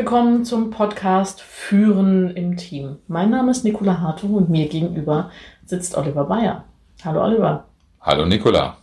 [0.00, 2.96] Willkommen zum Podcast Führen im Team.
[3.06, 5.30] Mein Name ist Nicola Hartung und mir gegenüber
[5.66, 6.64] sitzt Oliver Bayer.
[7.04, 7.66] Hallo Oliver.
[8.00, 8.78] Hallo Nicola.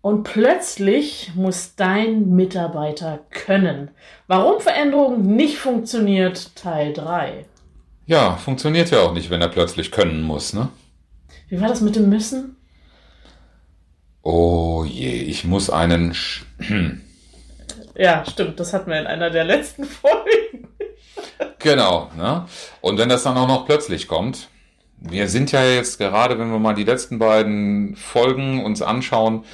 [0.00, 3.90] Und plötzlich muss dein Mitarbeiter können.
[4.28, 7.44] Warum Veränderung nicht funktioniert, Teil 3.
[8.06, 10.70] Ja, funktioniert ja auch nicht, wenn er plötzlich können muss, ne?
[11.50, 12.56] Wie war das mit dem Müssen?
[14.22, 16.16] Oh je, ich muss einen...
[17.94, 20.68] Ja, stimmt, das hatten wir in einer der letzten Folgen.
[21.58, 22.10] Genau.
[22.16, 22.46] Ne?
[22.80, 24.48] Und wenn das dann auch noch plötzlich kommt,
[24.98, 29.44] wir sind ja jetzt gerade, wenn wir mal die letzten beiden Folgen uns anschauen,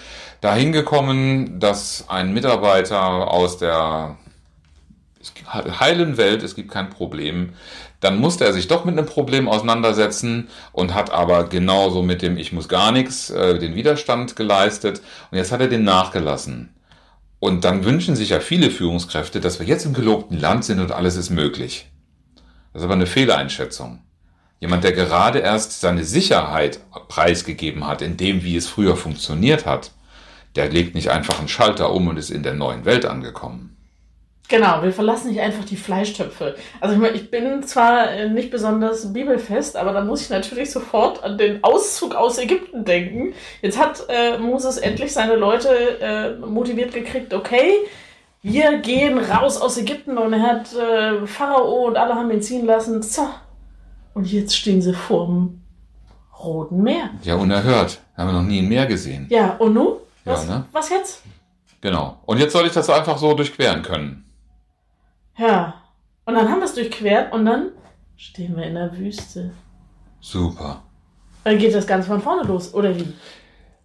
[0.41, 4.17] dahin gekommen, dass ein Mitarbeiter aus der
[5.49, 7.55] heilen Welt, es gibt kein Problem,
[8.01, 12.37] dann musste er sich doch mit einem Problem auseinandersetzen und hat aber genauso mit dem
[12.37, 16.73] Ich muss gar nichts äh, den Widerstand geleistet und jetzt hat er den nachgelassen.
[17.41, 20.93] Und dann wünschen sich ja viele Führungskräfte, dass wir jetzt im gelobten Land sind und
[20.93, 21.91] alles ist möglich.
[22.73, 24.03] Das ist aber eine Fehleinschätzung.
[24.61, 29.93] Jemand, der gerade erst seine Sicherheit preisgegeben hat, in dem, wie es früher funktioniert hat,
[30.57, 33.78] der legt nicht einfach einen Schalter um und ist in der neuen Welt angekommen.
[34.49, 36.57] Genau, wir verlassen nicht einfach die Fleischtöpfe.
[36.81, 40.71] Also ich, meine, ich bin zwar äh, nicht besonders bibelfest, aber da muss ich natürlich
[40.71, 43.35] sofort an den Auszug aus Ägypten denken.
[43.61, 45.69] Jetzt hat äh, Moses endlich seine Leute
[46.01, 47.73] äh, motiviert gekriegt, okay,
[48.41, 52.65] wir gehen raus aus Ägypten und er hat äh, Pharao und alle haben ihn ziehen
[52.65, 53.03] lassen.
[53.03, 53.29] So.
[54.15, 55.61] Und jetzt stehen sie vorm
[56.43, 57.11] Roten Meer.
[57.23, 57.99] Ja, unerhört.
[58.17, 59.27] Haben wir noch nie ein Meer gesehen.
[59.29, 59.95] Ja, und nun?
[60.25, 60.65] Was, Ja, ne?
[60.73, 61.23] was jetzt?
[61.81, 62.19] Genau.
[62.25, 64.25] Und jetzt soll ich das einfach so durchqueren können.
[65.39, 65.75] Ja.
[66.25, 67.71] Und dann haben wir es durchquert und dann
[68.17, 69.53] stehen wir in der Wüste.
[70.21, 70.83] Super.
[71.45, 73.15] Dann geht das Ganze von vorne los, oder wie?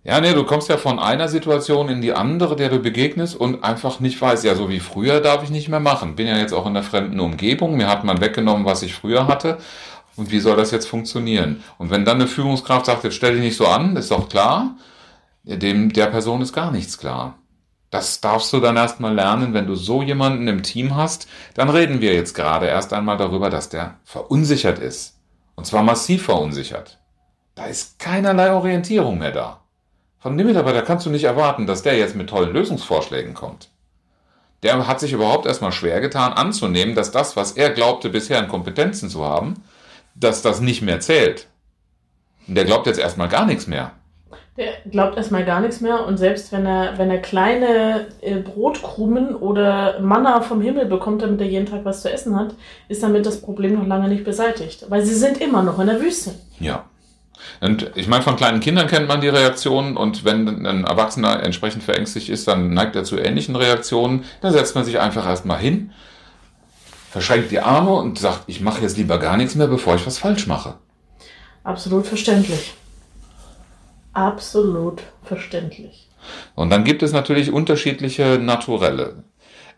[0.04, 3.64] Ja, nee, du kommst ja von einer Situation in die andere, der du begegnest und
[3.64, 6.18] einfach nicht weißt, ja, so wie früher darf ich nicht mehr machen.
[6.18, 9.28] Bin ja jetzt auch in der fremden Umgebung, mir hat man weggenommen, was ich früher
[9.28, 9.60] hatte.
[10.18, 11.64] Und wie soll das jetzt funktionieren?
[11.78, 14.76] Und wenn dann eine Führungskraft sagt, jetzt stell dich nicht so an, ist doch klar,
[15.44, 17.36] dem, der Person ist gar nichts klar.
[17.94, 21.28] Das darfst du dann erstmal lernen, wenn du so jemanden im Team hast.
[21.54, 25.20] Dann reden wir jetzt gerade erst einmal darüber, dass der verunsichert ist.
[25.54, 26.98] Und zwar massiv verunsichert.
[27.54, 29.60] Da ist keinerlei Orientierung mehr da.
[30.18, 33.70] Von dem Mitarbeiter kannst du nicht erwarten, dass der jetzt mit tollen Lösungsvorschlägen kommt.
[34.64, 38.48] Der hat sich überhaupt erstmal schwer getan anzunehmen, dass das, was er glaubte bisher an
[38.48, 39.64] Kompetenzen zu haben,
[40.16, 41.46] dass das nicht mehr zählt.
[42.48, 43.92] Und der glaubt jetzt erstmal gar nichts mehr.
[44.56, 49.36] Der glaubt erstmal gar nichts mehr und selbst wenn er, wenn er kleine äh, Brotkrumen
[49.36, 52.54] oder Manna vom Himmel bekommt, damit er jeden Tag was zu essen hat,
[52.88, 54.86] ist damit das Problem noch lange nicht beseitigt.
[54.90, 56.36] Weil sie sind immer noch in der Wüste.
[56.60, 56.86] Ja.
[57.62, 61.84] Und ich meine, von kleinen Kindern kennt man die Reaktionen und wenn ein Erwachsener entsprechend
[61.84, 64.24] verängstigt ist, dann neigt er zu ähnlichen Reaktionen.
[64.42, 65.92] Dann setzt man sich einfach erstmal hin,
[67.10, 70.20] verschränkt die Arme und sagt, ich mache jetzt lieber gar nichts mehr, bevor ich was
[70.20, 70.76] falsch mache.
[71.64, 72.76] Absolut verständlich.
[74.14, 76.10] Absolut verständlich.
[76.56, 79.24] Und dann gibt es natürlich unterschiedliche Naturelle.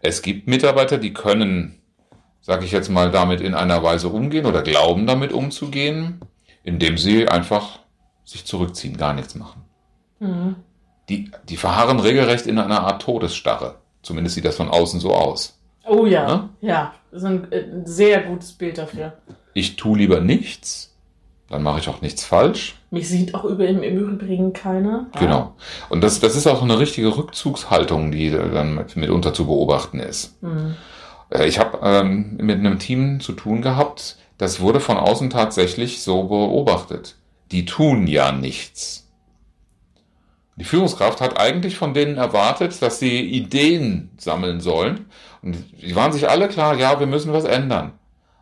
[0.01, 1.81] Es gibt Mitarbeiter, die können,
[2.41, 6.19] sage ich jetzt mal, damit in einer Weise umgehen oder glauben damit umzugehen,
[6.63, 7.79] indem sie einfach
[8.23, 9.63] sich zurückziehen, gar nichts machen.
[10.19, 10.55] Mhm.
[11.09, 13.75] Die, die verharren regelrecht in einer Art Todesstarre.
[14.01, 15.59] Zumindest sieht das von außen so aus.
[15.87, 16.49] Oh ja, Ja?
[16.61, 16.93] ja.
[17.11, 19.13] Das ist ein, äh, ein sehr gutes Bild dafür.
[19.53, 20.94] Ich tue lieber nichts,
[21.49, 22.75] dann mache ich auch nichts falsch.
[22.89, 25.07] Mich sieht auch über, im, im Übrigen keiner.
[25.19, 25.55] Genau.
[25.89, 30.41] Und das, das ist auch eine richtige Rückzugshaltung, die dann mitunter zu beobachten ist.
[30.41, 30.75] Mhm.
[31.29, 36.01] Äh, Ich habe ähm, mit einem Team zu tun gehabt, das wurde von außen tatsächlich
[36.01, 37.15] so beobachtet.
[37.51, 39.07] Die tun ja nichts.
[40.57, 45.05] Die Führungskraft hat eigentlich von denen erwartet, dass sie Ideen sammeln sollen.
[45.41, 47.91] Und die waren sich alle klar, ja, wir müssen was ändern.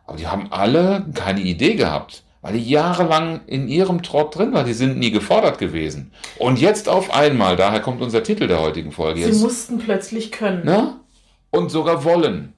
[0.06, 4.66] Aber die haben alle keine Idee gehabt, weil die jahrelang in ihrem Trott drin waren.
[4.66, 6.12] Die sind nie gefordert gewesen.
[6.38, 10.30] Und jetzt auf einmal, daher kommt unser Titel der heutigen Folge Sie jetzt, mussten plötzlich
[10.30, 10.62] können.
[10.62, 11.00] ne?
[11.50, 12.52] Und sogar wollen.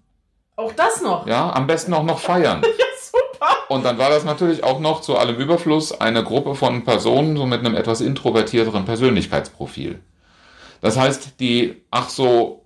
[0.57, 1.29] Auch das noch.
[1.29, 2.63] Ja, am besten auch noch feiern.
[2.79, 3.47] Ja, super.
[3.69, 7.47] Und dann war das natürlich auch noch zu allem Überfluss eine Gruppe von Personen, so
[7.47, 10.01] mit einem etwas introvertierteren Persönlichkeitsprofil.
[10.81, 12.65] Das heißt, die ach so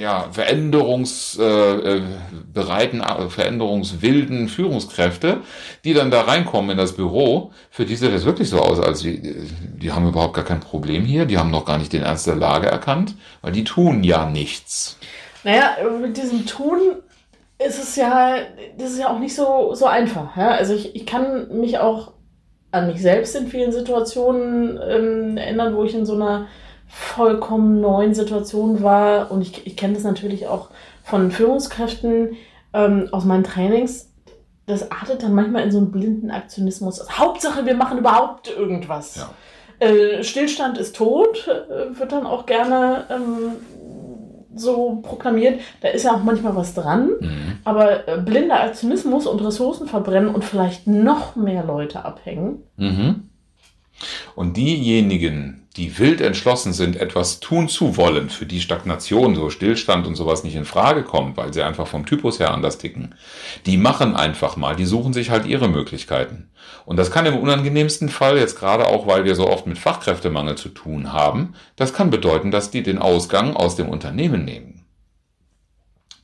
[0.00, 5.42] ja, veränderungsbereiten, äh, veränderungswilden Führungskräfte,
[5.84, 9.00] die dann da reinkommen in das Büro, für die sieht das wirklich so aus, als
[9.00, 12.26] die, die haben überhaupt gar kein Problem hier, die haben noch gar nicht den Ernst
[12.26, 14.96] der Lage erkannt, weil die tun ja nichts.
[15.44, 16.78] Naja, mit diesem Tun
[17.58, 18.36] ist es ja,
[18.78, 20.34] das ist ja auch nicht so, so einfach.
[20.34, 20.52] Ja?
[20.52, 22.12] Also ich, ich kann mich auch
[22.70, 26.46] an mich selbst in vielen Situationen ähm, erinnern, wo ich in so einer
[26.90, 29.30] vollkommen neuen Situation war.
[29.30, 30.68] Und ich, ich kenne das natürlich auch
[31.04, 32.36] von Führungskräften
[32.74, 34.12] ähm, aus meinen Trainings.
[34.66, 37.00] Das artet dann manchmal in so einen blinden Aktionismus.
[37.00, 39.16] Also Hauptsache, wir machen überhaupt irgendwas.
[39.16, 39.30] Ja.
[39.86, 43.56] Äh, Stillstand ist tot, äh, wird dann auch gerne ähm,
[44.54, 45.60] so proklamiert.
[45.80, 47.10] Da ist ja auch manchmal was dran.
[47.20, 47.58] Mhm.
[47.64, 52.64] Aber äh, blinder Aktionismus und Ressourcen verbrennen und vielleicht noch mehr Leute abhängen.
[52.76, 53.29] Mhm.
[54.34, 60.06] Und diejenigen, die wild entschlossen sind, etwas tun zu wollen, für die Stagnation, so Stillstand
[60.06, 63.14] und sowas nicht in Frage kommt, weil sie einfach vom Typus her anders ticken,
[63.66, 66.50] die machen einfach mal, die suchen sich halt ihre Möglichkeiten.
[66.86, 70.56] Und das kann im unangenehmsten Fall, jetzt gerade auch, weil wir so oft mit Fachkräftemangel
[70.56, 74.79] zu tun haben, das kann bedeuten, dass die den Ausgang aus dem Unternehmen nehmen.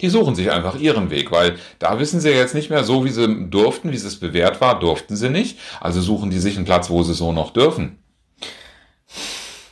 [0.01, 3.11] Die suchen sich einfach ihren Weg, weil da wissen sie jetzt nicht mehr so, wie
[3.11, 5.59] sie durften, wie es bewährt war, durften sie nicht.
[5.81, 7.99] Also suchen die sich einen Platz, wo sie so noch dürfen.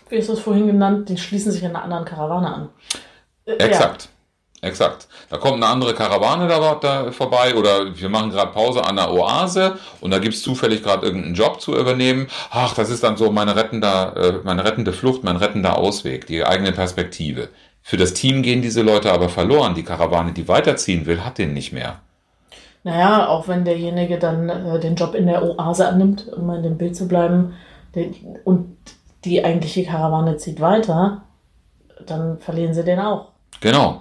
[0.09, 1.09] Wie ist das vorhin genannt?
[1.09, 2.69] Die schließen sich einer anderen Karawane an.
[3.47, 4.09] Äh, Exakt.
[4.65, 5.09] Exakt.
[5.29, 9.13] Da kommt eine andere Karawane da, da vorbei oder wir machen gerade Pause an der
[9.13, 12.29] Oase und da gibt's zufällig gerade irgendeinen Job zu übernehmen.
[12.51, 16.45] Ach, das ist dann so meine rettende, äh, meine rettende Flucht, mein rettender Ausweg, die
[16.45, 17.51] eigene Perspektive.
[17.87, 19.75] Für das Team gehen diese Leute aber verloren.
[19.75, 22.01] Die Karawane, die weiterziehen will, hat den nicht mehr.
[22.83, 26.63] Naja, auch wenn derjenige dann äh, den Job in der Oase annimmt, um mal in
[26.63, 27.53] dem Bild zu bleiben,
[27.95, 28.07] der,
[28.45, 28.79] und
[29.27, 31.25] die eigentliche Karawane zieht weiter,
[32.07, 33.33] dann verlieren sie den auch.
[33.61, 34.01] Genau.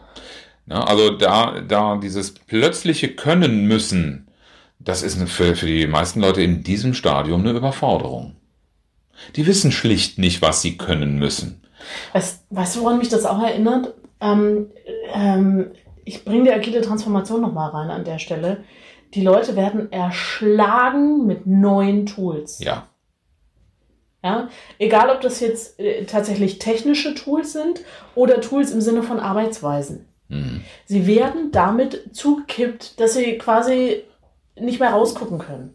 [0.66, 4.30] Ja, also da, da dieses plötzliche Können müssen,
[4.80, 8.38] das ist für, für die meisten Leute in diesem Stadium eine Überforderung.
[9.36, 11.64] Die wissen schlicht nicht, was sie können müssen.
[12.14, 13.94] Weißt, weißt du, woran mich das auch erinnert?
[14.22, 14.72] Ähm,
[15.14, 15.72] ähm,
[16.06, 18.64] ich bringe die agile Transformation nochmal rein an der Stelle.
[19.14, 22.60] Die Leute werden erschlagen mit neuen Tools.
[22.60, 22.88] Ja.
[24.24, 24.48] Ja,
[24.80, 27.82] egal ob das jetzt äh, tatsächlich technische Tools sind
[28.16, 30.08] oder Tools im Sinne von Arbeitsweisen.
[30.30, 30.64] Mhm.
[30.86, 34.04] Sie werden damit zugekippt, dass sie quasi
[34.56, 35.74] nicht mehr rausgucken können.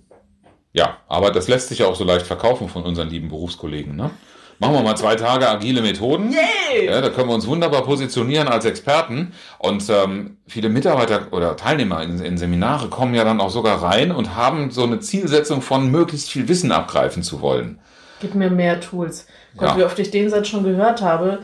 [0.72, 4.11] Ja, aber das lässt sich ja auch so leicht verkaufen von unseren lieben Berufskollegen, ne?
[4.60, 6.32] Machen wir mal zwei Tage agile Methoden.
[6.32, 6.87] Yay!
[6.87, 9.32] Ja, da können wir uns wunderbar positionieren als Experten.
[9.58, 14.10] Und ähm, viele Mitarbeiter oder Teilnehmer in, in Seminare kommen ja dann auch sogar rein
[14.10, 17.78] und haben so eine Zielsetzung von möglichst viel Wissen abgreifen zu wollen.
[18.20, 19.26] Gib mir mehr Tools.
[19.56, 19.76] Gott, Ja.
[19.76, 21.40] wie oft ich den Satz schon gehört habe.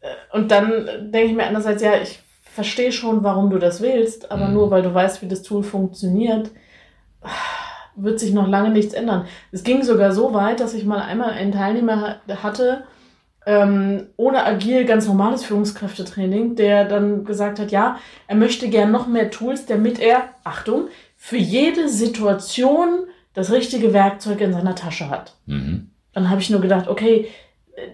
[0.00, 2.20] Äh, Und dann denke ich mir einerseits, ja, ich
[2.54, 4.54] verstehe schon, warum du das willst, aber Mhm.
[4.54, 6.50] nur weil du weißt, wie das Tool funktioniert,
[7.96, 9.26] wird sich noch lange nichts ändern.
[9.52, 12.84] Es ging sogar so weit, dass ich mal einmal einen Teilnehmer ha- hatte,
[13.46, 19.06] ähm, ohne agil ganz normales Führungskräftetraining, der dann gesagt hat, ja, er möchte gern noch
[19.06, 25.34] mehr Tools, damit er, Achtung, für jede Situation das richtige Werkzeug in seiner Tasche hat.
[25.46, 25.90] Mhm.
[26.12, 27.28] Dann habe ich nur gedacht, okay,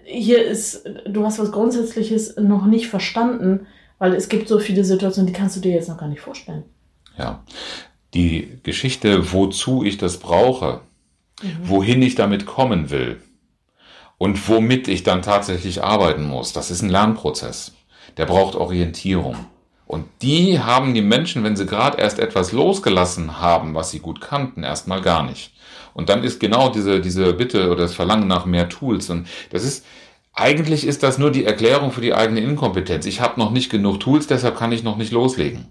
[0.05, 3.67] hier ist, du hast was Grundsätzliches noch nicht verstanden,
[3.99, 6.63] weil es gibt so viele Situationen, die kannst du dir jetzt noch gar nicht vorstellen.
[7.17, 7.43] Ja.
[8.13, 10.81] Die Geschichte, wozu ich das brauche,
[11.63, 13.21] wohin ich damit kommen will
[14.17, 17.73] und womit ich dann tatsächlich arbeiten muss, das ist ein Lernprozess.
[18.17, 19.35] Der braucht Orientierung.
[19.85, 24.21] Und die haben die Menschen, wenn sie gerade erst etwas losgelassen haben, was sie gut
[24.21, 25.53] kannten, erstmal gar nicht.
[25.93, 29.09] Und dann ist genau diese, diese Bitte oder das Verlangen nach mehr Tools.
[29.09, 29.85] Und das ist,
[30.33, 33.05] eigentlich ist das nur die Erklärung für die eigene Inkompetenz.
[33.05, 35.67] Ich habe noch nicht genug Tools, deshalb kann ich noch nicht loslegen.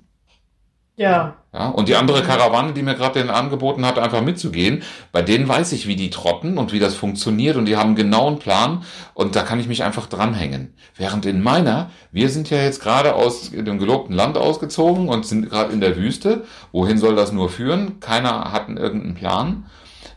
[1.03, 4.83] Ja, Ja, und die andere Karawane, die mir gerade den angeboten hat, einfach mitzugehen,
[5.13, 7.97] bei denen weiß ich, wie die trotten und wie das funktioniert und die haben einen
[7.97, 10.75] genauen Plan und da kann ich mich einfach dranhängen.
[10.97, 15.51] Während in meiner, wir sind ja jetzt gerade aus dem gelobten Land ausgezogen und sind
[15.51, 16.45] gerade in der Wüste.
[16.73, 18.01] Wohin soll das nur führen?
[18.01, 19.67] Keiner hat irgendeinen Plan.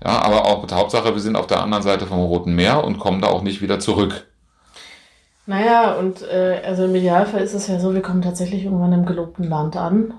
[0.06, 3.22] Ja, aber auch Hauptsache, wir sind auf der anderen Seite vom Roten Meer und kommen
[3.22, 4.27] da auch nicht wieder zurück.
[5.48, 9.06] naja, und äh, also im Idealfall ist es ja so, wir kommen tatsächlich irgendwann im
[9.06, 10.13] gelobten Land an.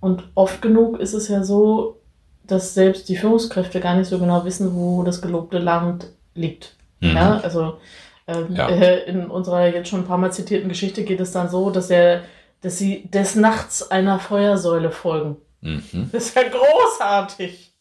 [0.00, 2.00] Und oft genug ist es ja so,
[2.44, 6.76] dass selbst die Führungskräfte gar nicht so genau wissen, wo das gelobte Land liegt.
[7.00, 7.16] Mhm.
[7.16, 7.78] Ja, also
[8.26, 8.68] ähm, Ja.
[8.68, 11.90] Äh, in unserer jetzt schon ein paar Mal zitierten Geschichte geht es dann so, dass
[11.90, 12.22] er,
[12.60, 15.36] dass sie des Nachts einer Feuersäule folgen.
[15.60, 16.10] Mhm.
[16.12, 17.72] Das ist ja großartig.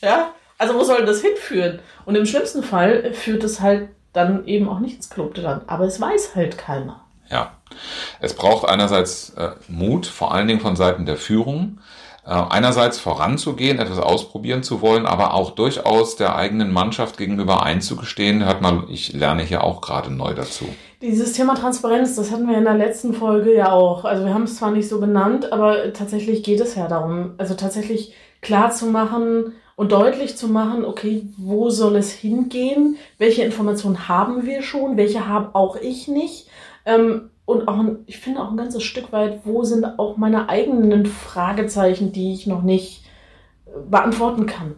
[0.00, 0.32] Ja?
[0.58, 1.80] Also wo soll das hinführen?
[2.04, 5.64] Und im schlimmsten Fall führt es halt dann eben auch nicht ins gelobte Land.
[5.66, 7.04] Aber es weiß halt keiner.
[7.30, 7.56] Ja.
[8.20, 11.78] Es braucht einerseits äh, Mut, vor allen Dingen von Seiten der Führung,
[12.26, 18.44] äh, einerseits voranzugehen, etwas ausprobieren zu wollen, aber auch durchaus der eigenen Mannschaft gegenüber einzugestehen,
[18.44, 20.64] hört man, ich lerne hier auch gerade neu dazu.
[21.02, 24.06] Dieses Thema Transparenz, das hatten wir in der letzten Folge ja auch.
[24.06, 27.52] Also wir haben es zwar nicht so genannt, aber tatsächlich geht es ja darum, also
[27.54, 32.96] tatsächlich klar zu machen und deutlich zu machen, okay, wo soll es hingehen?
[33.18, 34.96] Welche Informationen haben wir schon?
[34.96, 36.48] Welche habe auch ich nicht?
[36.86, 40.48] Ähm, und auch, ein, ich finde auch ein ganzes Stück weit, wo sind auch meine
[40.48, 43.04] eigenen Fragezeichen, die ich noch nicht
[43.66, 44.76] äh, beantworten kann.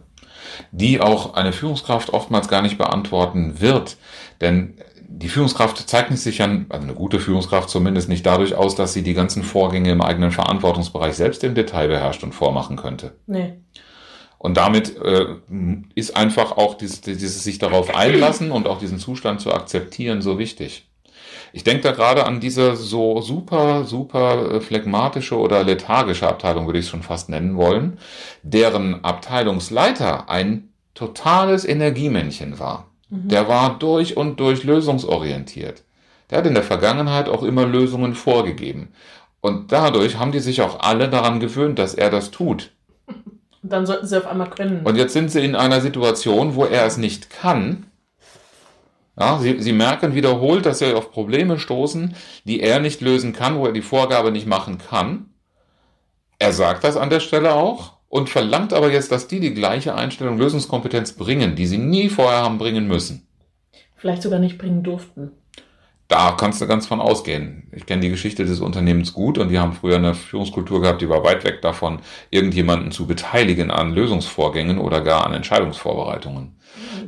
[0.71, 3.97] Die auch eine Führungskraft oftmals gar nicht beantworten wird.
[4.41, 4.75] Denn
[5.07, 9.01] die Führungskraft zeichnet sich ja, also eine gute Führungskraft zumindest nicht dadurch aus, dass sie
[9.01, 13.13] die ganzen Vorgänge im eigenen Verantwortungsbereich selbst im Detail beherrscht und vormachen könnte.
[13.25, 13.53] Nee.
[14.37, 15.25] Und damit äh,
[15.95, 20.37] ist einfach auch dieses, dieses sich darauf einlassen und auch diesen Zustand zu akzeptieren so
[20.37, 20.86] wichtig.
[21.53, 26.79] Ich denke da gerade an diese so super, super äh, phlegmatische oder lethargische Abteilung, würde
[26.79, 27.99] ich es schon fast nennen wollen,
[28.43, 32.87] deren Abteilungsleiter ein totales Energiemännchen war.
[33.09, 33.29] Mhm.
[33.29, 35.83] Der war durch und durch lösungsorientiert.
[36.29, 38.89] Der hat in der Vergangenheit auch immer Lösungen vorgegeben.
[39.39, 42.71] Und dadurch haben die sich auch alle daran gewöhnt, dass er das tut.
[43.63, 44.85] Und dann sollten sie auf einmal können.
[44.85, 47.87] Und jetzt sind sie in einer Situation, wo er es nicht kann
[49.19, 53.57] ja, sie, sie merken wiederholt, dass sie auf Probleme stoßen, die er nicht lösen kann,
[53.57, 55.33] wo er die Vorgabe nicht machen kann.
[56.39, 59.95] Er sagt das an der Stelle auch und verlangt aber jetzt, dass die die gleiche
[59.95, 63.27] Einstellung Lösungskompetenz bringen, die sie nie vorher haben bringen müssen.
[63.95, 65.31] Vielleicht sogar nicht bringen durften.
[66.07, 67.67] Da kannst du ganz von ausgehen.
[67.73, 71.09] Ich kenne die Geschichte des Unternehmens gut und die haben früher eine Führungskultur gehabt, die
[71.09, 71.99] war weit weg davon,
[72.29, 76.55] irgendjemanden zu beteiligen an Lösungsvorgängen oder gar an Entscheidungsvorbereitungen.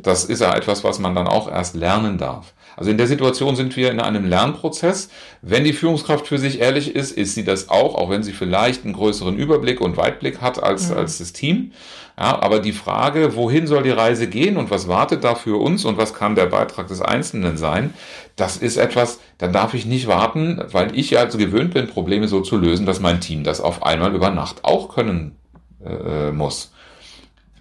[0.01, 2.53] Das ist ja etwas, was man dann auch erst lernen darf.
[2.75, 5.09] Also in der Situation sind wir in einem Lernprozess.
[5.41, 8.85] Wenn die Führungskraft für sich ehrlich ist, ist sie das auch, auch wenn sie vielleicht
[8.85, 10.97] einen größeren Überblick und Weitblick hat als, mhm.
[10.97, 11.73] als das Team.
[12.19, 15.85] Ja, aber die Frage, wohin soll die Reise gehen und was wartet da für uns
[15.85, 17.93] und was kann der Beitrag des Einzelnen sein,
[18.35, 22.27] das ist etwas, dann darf ich nicht warten, weil ich ja also gewöhnt bin, Probleme
[22.27, 25.37] so zu lösen, dass mein Team das auf einmal über Nacht auch können
[25.85, 26.73] äh, muss.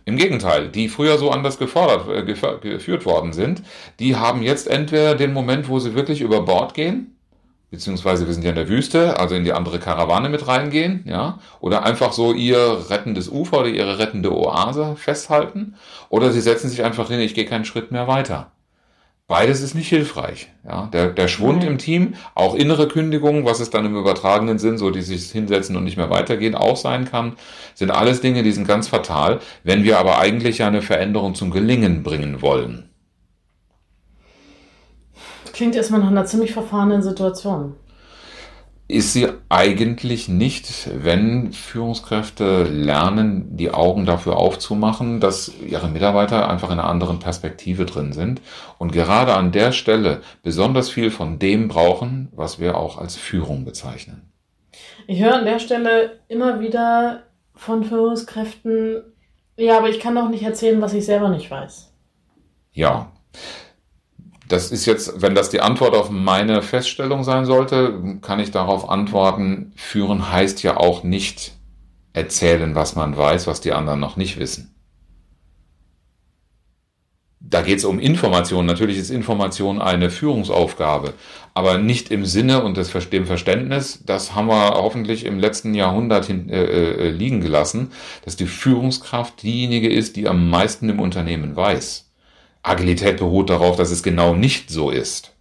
[0.05, 3.63] Im Gegenteil, die früher so anders gefordert, äh, geführt worden sind,
[4.01, 7.18] die haben jetzt entweder den Moment, wo sie wirklich über Bord gehen,
[7.71, 11.39] beziehungsweise wir sind ja in der Wüste, also in die andere Karawane mit reingehen, ja,
[11.61, 15.75] oder einfach so ihr rettendes Ufer oder ihre rettende Oase festhalten,
[16.09, 18.53] oder sie setzen sich einfach hin, ich gehe keinen Schritt mehr weiter.
[19.29, 20.49] Beides ist nicht hilfreich.
[20.67, 21.69] Ja, der, der Schwund mhm.
[21.69, 25.77] im Team, auch innere Kündigungen, was es dann im übertragenen Sinn, so die sich hinsetzen
[25.77, 27.35] und nicht mehr weitergehen, auch sein kann,
[27.75, 32.03] sind alles Dinge, die sind ganz fatal, wenn wir aber eigentlich eine Veränderung zum Gelingen
[32.03, 32.88] bringen wollen.
[35.59, 37.75] Klingt erstmal nach einer ziemlich verfahrenen Situation
[38.91, 46.71] ist sie eigentlich nicht, wenn Führungskräfte lernen, die Augen dafür aufzumachen, dass ihre Mitarbeiter einfach
[46.71, 48.41] in einer anderen Perspektive drin sind
[48.79, 53.67] und gerade an der Stelle besonders viel von dem brauchen, was wir auch als Führung
[53.67, 54.33] bezeichnen.
[55.09, 57.25] Ich höre an der Stelle immer wieder
[57.57, 59.03] von Führungskräften,
[59.57, 61.93] ja, aber ich kann doch nicht erzählen, was ich selber nicht weiß.
[62.73, 63.11] Ja,
[64.49, 68.89] das ist jetzt, wenn das die Antwort auf meine Feststellung sein sollte, kann ich darauf
[68.89, 71.53] antworten, führen heißt ja auch nicht
[72.15, 74.75] erzählen, was man weiß, was die anderen noch nicht wissen.
[77.41, 78.67] Da geht es um Information.
[78.67, 81.15] Natürlich ist Information eine Führungsaufgabe,
[81.55, 86.27] aber nicht im Sinne und des, dem Verständnis, das haben wir hoffentlich im letzten Jahrhundert
[86.27, 87.93] hin, äh, äh, liegen gelassen,
[88.25, 92.08] dass die Führungskraft diejenige ist, die am meisten im Unternehmen weiß.
[92.63, 95.33] Agilität beruht darauf, dass es genau nicht so ist.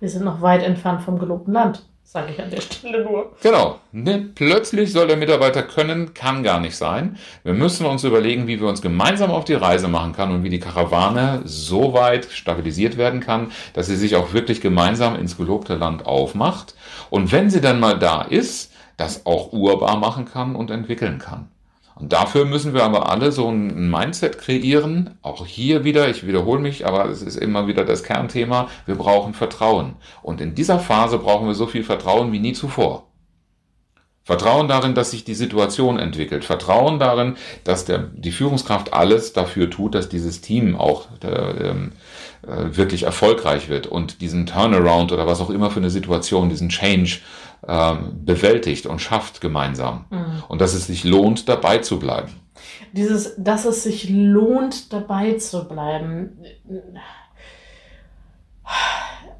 [0.00, 3.32] Wir sind noch weit entfernt vom gelobten Land, sage ich an der Stelle nur.
[3.42, 3.80] Genau.
[3.92, 4.30] Ne?
[4.34, 7.18] Plötzlich soll der Mitarbeiter können, kann gar nicht sein.
[7.42, 10.48] Wir müssen uns überlegen, wie wir uns gemeinsam auf die Reise machen können und wie
[10.48, 15.74] die Karawane so weit stabilisiert werden kann, dass sie sich auch wirklich gemeinsam ins gelobte
[15.74, 16.74] Land aufmacht.
[17.10, 21.48] Und wenn sie dann mal da ist, das auch urbar machen kann und entwickeln kann.
[22.00, 25.18] Und dafür müssen wir aber alle so ein Mindset kreieren.
[25.20, 28.68] Auch hier wieder, ich wiederhole mich, aber es ist immer wieder das Kernthema.
[28.86, 29.96] Wir brauchen Vertrauen.
[30.22, 33.06] Und in dieser Phase brauchen wir so viel Vertrauen wie nie zuvor.
[34.22, 36.44] Vertrauen darin, dass sich die Situation entwickelt.
[36.44, 41.92] Vertrauen darin, dass der, die Führungskraft alles dafür tut, dass dieses Team auch der, ähm,
[42.46, 46.70] äh, wirklich erfolgreich wird und diesen Turnaround oder was auch immer für eine Situation, diesen
[46.70, 47.18] Change
[47.66, 50.06] ähm, bewältigt und schafft gemeinsam.
[50.10, 50.42] Mhm.
[50.48, 52.32] Und dass es sich lohnt, dabei zu bleiben.
[52.92, 56.44] Dieses, dass es sich lohnt, dabei zu bleiben.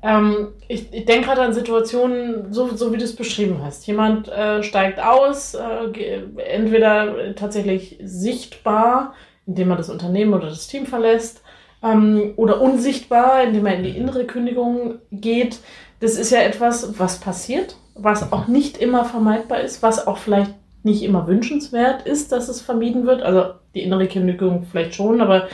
[0.02, 3.86] Ähm, ich ich denke gerade an Situationen, so, so wie du es beschrieben hast.
[3.86, 9.14] Jemand äh, steigt aus, äh, entweder tatsächlich sichtbar,
[9.46, 11.42] indem er das Unternehmen oder das Team verlässt,
[11.82, 15.58] ähm, oder unsichtbar, indem er in die innere Kündigung geht.
[16.00, 20.54] Das ist ja etwas, was passiert, was auch nicht immer vermeidbar ist, was auch vielleicht
[20.82, 23.22] nicht immer wünschenswert ist, dass es vermieden wird.
[23.22, 25.48] Also die innere Kündigung vielleicht schon, aber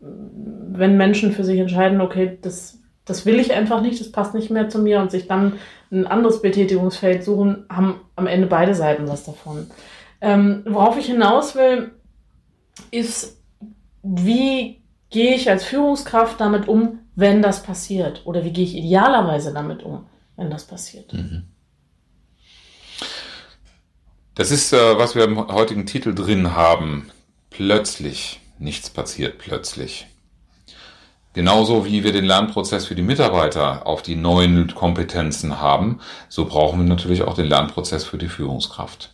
[0.00, 4.50] wenn Menschen für sich entscheiden, okay, das, das will ich einfach nicht, das passt nicht
[4.50, 5.54] mehr zu mir und sich dann
[5.90, 9.66] ein anderes Betätigungsfeld suchen, haben am Ende beide Seiten was davon.
[10.20, 11.92] Ähm, worauf ich hinaus will,
[12.90, 13.42] ist,
[14.02, 18.22] wie gehe ich als Führungskraft damit um, wenn das passiert?
[18.24, 21.12] Oder wie gehe ich idealerweise damit um, wenn das passiert?
[21.12, 21.44] Mhm.
[24.38, 27.10] Das ist, äh, was wir im heutigen Titel drin haben.
[27.50, 28.38] Plötzlich.
[28.60, 30.06] Nichts passiert plötzlich.
[31.32, 36.78] Genauso wie wir den Lernprozess für die Mitarbeiter auf die neuen Kompetenzen haben, so brauchen
[36.78, 39.12] wir natürlich auch den Lernprozess für die Führungskraft.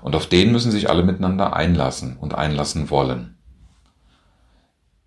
[0.00, 3.36] Und auf den müssen sich alle miteinander einlassen und einlassen wollen.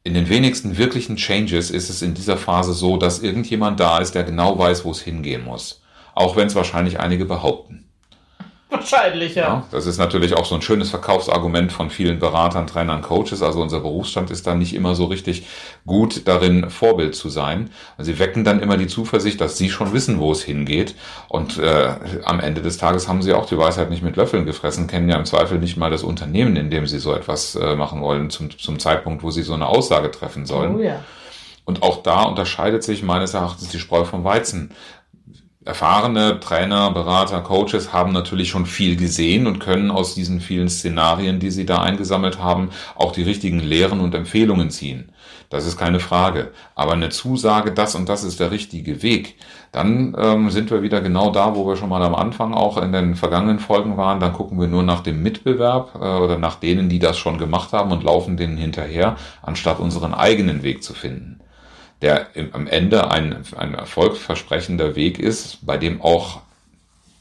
[0.03, 4.13] In den wenigsten wirklichen Changes ist es in dieser Phase so, dass irgendjemand da ist,
[4.13, 5.81] der genau weiß, wo es hingehen muss.
[6.13, 7.88] Auch wenn es wahrscheinlich einige behaupten.
[8.71, 9.47] Wahrscheinlich, ja.
[9.47, 9.63] ja.
[9.71, 13.41] Das ist natürlich auch so ein schönes Verkaufsargument von vielen Beratern, Trainern, Coaches.
[13.41, 15.47] Also unser Berufsstand ist da nicht immer so richtig
[15.87, 17.71] gut darin, Vorbild zu sein.
[17.97, 20.93] Also sie wecken dann immer die Zuversicht, dass sie schon wissen, wo es hingeht.
[21.29, 24.85] Und äh, am Ende des Tages haben sie auch die Weisheit nicht mit Löffeln gefressen,
[24.85, 28.01] kennen ja im Zweifel nicht mal das Unternehmen, in dem sie so etwas äh, machen
[28.01, 30.75] wollen, zum, zum Zeitpunkt, wo sie so eine Aussage treffen sollen.
[30.75, 31.03] Oh ja.
[31.65, 34.71] Und auch da unterscheidet sich meines Erachtens die Spreu vom Weizen
[35.65, 41.39] erfahrene Trainer, Berater, Coaches haben natürlich schon viel gesehen und können aus diesen vielen Szenarien,
[41.39, 45.11] die sie da eingesammelt haben, auch die richtigen Lehren und Empfehlungen ziehen.
[45.49, 46.51] Das ist keine Frage.
[46.75, 49.35] Aber eine Zusage, das und das ist der richtige Weg,
[49.73, 52.93] dann ähm, sind wir wieder genau da, wo wir schon mal am Anfang auch in
[52.93, 54.19] den vergangenen Folgen waren.
[54.19, 57.73] Dann gucken wir nur nach dem Mitbewerb äh, oder nach denen, die das schon gemacht
[57.73, 61.41] haben und laufen denen hinterher, anstatt unseren eigenen Weg zu finden
[62.01, 66.41] der am Ende ein, ein erfolgversprechender Weg ist, bei dem auch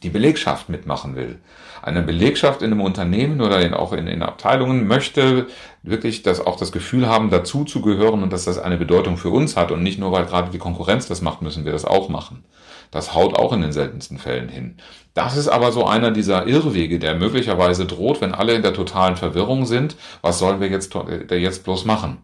[0.02, 1.38] die Belegschaft mitmachen will.
[1.82, 5.46] Eine Belegschaft in einem Unternehmen oder in, auch in, in Abteilungen möchte
[5.82, 9.30] wirklich das auch das Gefühl haben, dazu zu gehören und dass das eine Bedeutung für
[9.30, 12.08] uns hat und nicht nur, weil gerade die Konkurrenz das macht, müssen wir das auch
[12.08, 12.44] machen.
[12.90, 14.76] Das haut auch in den seltensten Fällen hin.
[15.14, 19.16] Das ist aber so einer dieser Irrwege, der möglicherweise droht, wenn alle in der totalen
[19.16, 19.96] Verwirrung sind.
[20.22, 20.94] Was sollen wir jetzt,
[21.30, 22.18] jetzt bloß machen?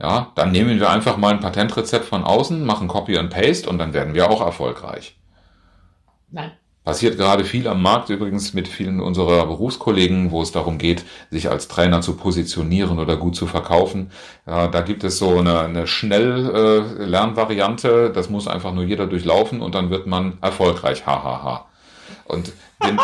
[0.00, 3.78] Ja, dann nehmen wir einfach mal ein Patentrezept von außen, machen Copy and Paste und
[3.78, 5.16] dann werden wir auch erfolgreich.
[6.30, 6.52] Nein.
[6.84, 11.50] Passiert gerade viel am Markt, übrigens mit vielen unserer Berufskollegen, wo es darum geht, sich
[11.50, 14.12] als Trainer zu positionieren oder gut zu verkaufen.
[14.46, 19.62] Ja, da gibt es so eine, eine Schnell-Lernvariante, äh, das muss einfach nur jeder durchlaufen
[19.62, 21.06] und dann wird man erfolgreich.
[21.06, 21.24] Hahaha.
[21.24, 21.66] Ha, ha.
[22.26, 22.52] Und
[22.84, 22.98] den,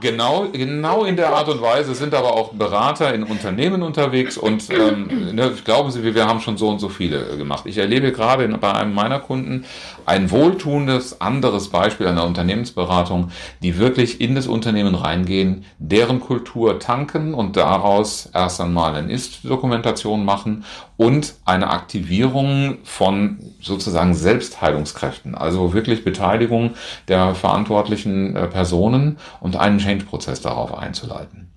[0.00, 4.68] genau, genau in der Art und Weise sind aber auch Berater in Unternehmen unterwegs und
[4.70, 7.64] ähm, ne, glauben Sie, wir haben schon so und so viele gemacht.
[7.66, 9.64] Ich erlebe gerade bei einem meiner Kunden
[10.04, 13.30] ein wohltuendes anderes Beispiel einer Unternehmensberatung,
[13.62, 20.24] die wirklich in das Unternehmen reingehen, deren Kultur tanken und daraus erst einmal eine Ist-Dokumentation
[20.24, 20.64] machen
[20.98, 26.74] und eine Aktivierung von sozusagen Selbstheilungskräften, also wirklich Beteiligung
[27.06, 28.97] der verantwortlichen äh, Personen
[29.40, 31.48] und einen Change-Prozess darauf einzuleiten.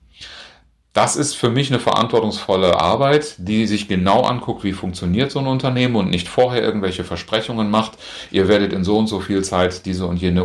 [0.94, 5.48] Das ist für mich eine verantwortungsvolle Arbeit, die sich genau anguckt, wie funktioniert so ein
[5.48, 7.94] Unternehmen und nicht vorher irgendwelche Versprechungen macht.
[8.30, 10.44] Ihr werdet in so und so viel Zeit diese und jene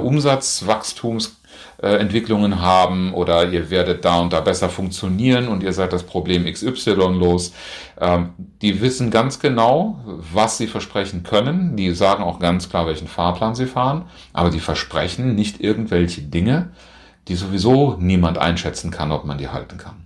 [1.78, 6.44] Umsatzwachstumsentwicklungen haben oder ihr werdet da und da besser funktionieren und ihr seid das Problem
[6.50, 7.52] XY los.
[8.00, 8.30] Ähm,
[8.62, 10.00] die wissen ganz genau,
[10.32, 11.76] was sie versprechen können.
[11.76, 16.70] Die sagen auch ganz klar, welchen Fahrplan sie fahren, aber die versprechen nicht irgendwelche Dinge,
[17.28, 20.05] die sowieso niemand einschätzen kann, ob man die halten kann.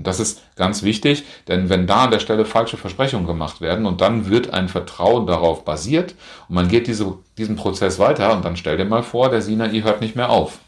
[0.00, 3.84] Und das ist ganz wichtig, denn wenn da an der Stelle falsche Versprechungen gemacht werden
[3.84, 6.14] und dann wird ein Vertrauen darauf basiert
[6.48, 9.82] und man geht diese, diesen Prozess weiter und dann stell dir mal vor, der Sinai
[9.82, 10.60] hört nicht mehr auf.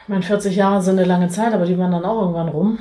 [0.00, 2.78] Ich meine, 40 Jahre sind eine lange Zeit, aber die waren dann auch irgendwann rum.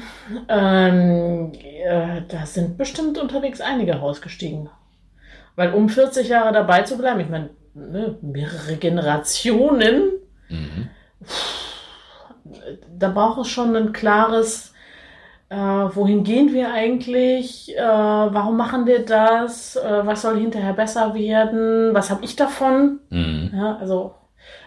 [0.48, 1.52] Ähm,
[1.84, 4.70] äh, da sind bestimmt unterwegs einige rausgestiegen.
[5.58, 10.04] Weil um 40 Jahre dabei zu bleiben, ich meine, ne, mehrere Generationen,
[10.48, 10.90] mhm.
[12.98, 14.74] Da braucht es schon ein klares,
[15.50, 21.14] äh, wohin gehen wir eigentlich, äh, warum machen wir das, äh, was soll hinterher besser
[21.14, 23.00] werden, was habe ich davon.
[23.10, 23.52] Mhm.
[23.54, 24.16] Ja, also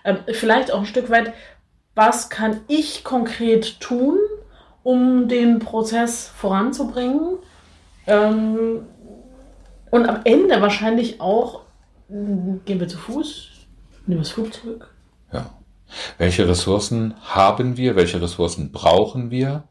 [0.04, 1.32] ähm, vielleicht auch ein Stück weit,
[1.94, 4.18] was kann ich konkret tun,
[4.82, 7.38] um den Prozess voranzubringen.
[8.06, 8.86] Ähm,
[9.90, 11.62] Und am Ende wahrscheinlich auch,
[12.08, 13.50] mh, gehen wir zu Fuß,
[14.06, 14.90] nehmen wir das Flugzeug.
[16.18, 17.96] Welche Ressourcen haben wir?
[17.96, 19.64] Welche Ressourcen brauchen wir?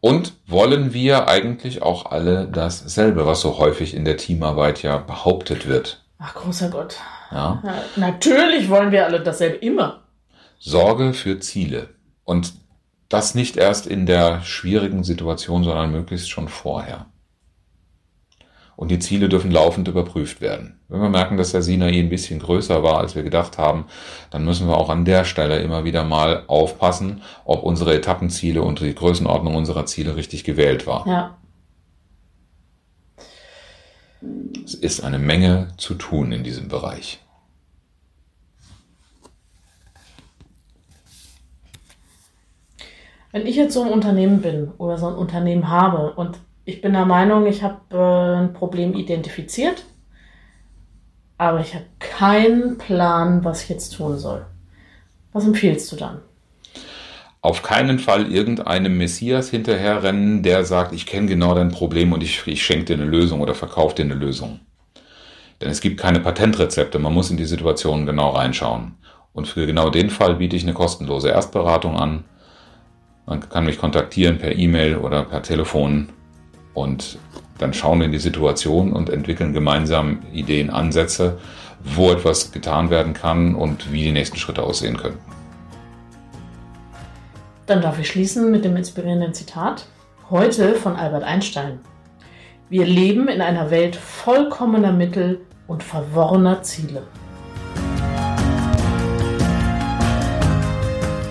[0.00, 5.68] Und wollen wir eigentlich auch alle dasselbe, was so häufig in der Teamarbeit ja behauptet
[5.68, 6.02] wird?
[6.18, 6.96] Ach, großer Gott.
[7.30, 7.62] Ja.
[7.62, 10.02] Ja, natürlich wollen wir alle dasselbe immer.
[10.58, 11.90] Sorge für Ziele.
[12.24, 12.54] Und
[13.08, 17.06] das nicht erst in der schwierigen Situation, sondern möglichst schon vorher.
[18.80, 20.80] Und die Ziele dürfen laufend überprüft werden.
[20.88, 23.84] Wenn wir merken, dass der Sinai ein bisschen größer war, als wir gedacht haben,
[24.30, 28.80] dann müssen wir auch an der Stelle immer wieder mal aufpassen, ob unsere Etappenziele und
[28.80, 31.06] die Größenordnung unserer Ziele richtig gewählt war.
[31.06, 31.36] Ja.
[34.64, 37.20] Es ist eine Menge zu tun in diesem Bereich.
[43.30, 46.92] Wenn ich jetzt so ein Unternehmen bin oder so ein Unternehmen habe und ich bin
[46.92, 49.84] der Meinung, ich habe äh, ein Problem identifiziert,
[51.38, 54.44] aber ich habe keinen Plan, was ich jetzt tun soll.
[55.32, 56.20] Was empfiehlst du dann?
[57.42, 62.46] Auf keinen Fall irgendeinem Messias hinterherrennen, der sagt, ich kenne genau dein Problem und ich,
[62.46, 64.60] ich schenke dir eine Lösung oder verkaufe dir eine Lösung.
[65.60, 68.96] Denn es gibt keine Patentrezepte, man muss in die Situation genau reinschauen.
[69.32, 72.24] Und für genau den Fall biete ich eine kostenlose Erstberatung an.
[73.24, 76.10] Man kann mich kontaktieren per E-Mail oder per Telefon
[76.74, 77.18] und
[77.58, 81.38] dann schauen wir in die Situation und entwickeln gemeinsam Ideen, Ansätze,
[81.82, 85.18] wo etwas getan werden kann und wie die nächsten Schritte aussehen können.
[87.66, 89.86] Dann darf ich schließen mit dem inspirierenden Zitat.
[90.30, 91.80] Heute von Albert Einstein.
[92.68, 97.02] Wir leben in einer Welt vollkommener Mittel und verworrener Ziele.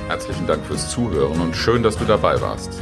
[0.07, 2.81] Herzlichen Dank fürs Zuhören und schön, dass du dabei warst.